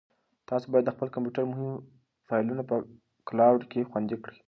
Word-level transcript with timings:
تاسو 0.49 0.65
باید 0.71 0.85
د 0.87 0.91
خپل 0.95 1.07
کمپیوټر 1.15 1.43
مهم 1.51 1.69
فایلونه 2.27 2.63
په 2.69 2.75
کلاوډ 3.27 3.61
کې 3.71 3.87
خوندي 3.89 4.17
کړئ. 4.23 4.35